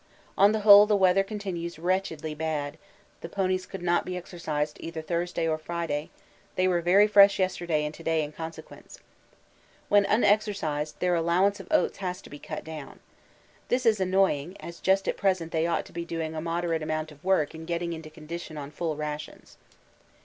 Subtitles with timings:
[0.35, 2.79] On the whole the weather continues wretchedly bad;
[3.19, 6.09] the ponies could not be exercised either on Thursday or Friday;
[6.55, 8.97] they were very fresh yesterday and to day in consequence.
[9.89, 12.99] When unexercised, their allowance of oats has to be cut down.
[13.67, 17.11] This is annoying, as just at present they ought to be doing a moderate amount
[17.11, 19.57] of work and getting into condition on full rations.